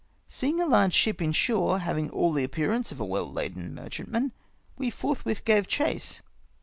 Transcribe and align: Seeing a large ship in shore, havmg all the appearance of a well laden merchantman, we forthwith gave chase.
Seeing 0.29 0.59
a 0.59 0.65
large 0.65 0.95
ship 0.95 1.21
in 1.21 1.31
shore, 1.31 1.77
havmg 1.77 2.11
all 2.11 2.33
the 2.33 2.43
appearance 2.43 2.91
of 2.91 2.99
a 2.99 3.05
well 3.05 3.31
laden 3.31 3.75
merchantman, 3.75 4.31
we 4.75 4.89
forthwith 4.89 5.45
gave 5.45 5.67
chase. 5.67 6.23